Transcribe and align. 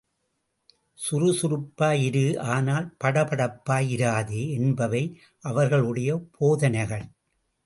சுறுசுறுப்பாய் 0.99 2.01
இரு 2.05 2.23
ஆனால் 2.53 2.87
படபடப்பாய் 3.03 3.89
இராதே 3.89 4.49
என்பவை 4.57 5.03
அவர்களுடைய 5.43 6.09
போதனைகள். 6.37 7.05